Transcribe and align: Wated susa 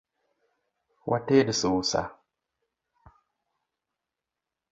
Wated 1.05 1.53
susa 1.59 2.01